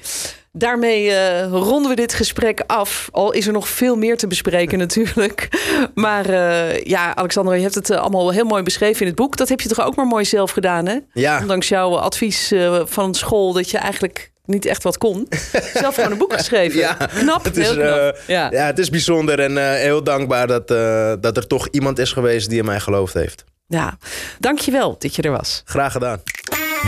Daarmee 0.51 1.12
eh, 1.12 1.48
ronden 1.51 1.89
we 1.89 1.96
dit 1.96 2.13
gesprek 2.13 2.63
af. 2.68 3.10
Al 3.12 3.32
is 3.32 3.48
er 3.48 3.53
nog 3.53 3.68
veel 3.68 3.96
meer 3.96 4.18
te 4.18 4.27
bespreken 4.27 4.77
natuurlijk. 4.88 5.50
Maar 5.94 6.30
eh, 6.30 6.84
ja, 6.84 7.15
Alexander, 7.15 7.56
je 7.56 7.62
hebt 7.62 7.75
het 7.75 7.89
eh, 7.89 7.98
allemaal 8.00 8.32
heel 8.32 8.46
mooi 8.46 8.63
beschreven 8.63 9.01
in 9.01 9.08
het 9.08 9.15
boek. 9.15 9.38
Dat 9.38 9.50
heb 9.50 9.62
je 9.62 9.70
toch 9.70 9.86
ook 9.86 9.96
maar 9.96 10.08
mooi 10.08 10.25
zelf 10.25 10.51
gedaan, 10.51 10.86
hè? 10.86 10.98
Ja, 11.13 11.42
Ondanks 11.42 11.68
jouw 11.68 11.98
advies 11.98 12.53
van 12.84 13.15
school 13.15 13.53
dat 13.53 13.70
je 13.70 13.77
eigenlijk 13.77 14.33
niet 14.46 14.66
echt 14.66 14.84
wat 14.84 14.98
kon. 14.98 15.28
Zelf 15.74 15.96
gewoon 15.96 16.12
een 16.12 16.18
boek 16.18 16.34
geschreven. 16.34 16.80
Ja, 16.80 16.94
knap, 16.94 17.44
het 17.44 17.58
is, 17.58 17.68
heel 17.68 17.76
knap. 17.76 17.98
eh, 17.98 18.28
ja. 18.28 18.52
ja, 18.52 18.66
het 18.66 18.80
is 18.80 18.90
bijzonder 18.90 19.40
en 19.40 19.58
eh, 19.58 19.80
heel 19.80 20.04
dankbaar 20.04 20.48
dat, 20.48 20.72
eh, 20.72 21.14
dat 21.20 21.38
er 21.38 21.48
toch 21.48 21.68
iemand 21.72 22.00
is 22.00 22.12
geweest 22.12 22.50
die 22.50 22.60
in 22.60 22.66
mij 22.66 22.80
geloofd 22.80 23.14
heeft. 23.14 23.44
ja, 23.68 23.98
dankjewel 24.40 24.96
dat 25.00 25.16
je 25.16 25.22
er 25.22 25.32
was. 25.32 25.62
Graag 25.66 25.92
gedaan. 25.92 26.22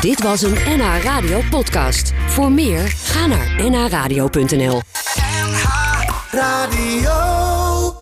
Dit 0.02 0.22
was 0.22 0.42
een 0.42 0.58
NH 0.66 1.04
Radio 1.04 1.42
podcast. 1.50 2.14
Voor 2.28 2.52
meer, 2.52 2.88
ga 2.88 3.26
naar 3.26 3.70
nhradio.nl. 3.70 4.82
Radio. 6.32 7.45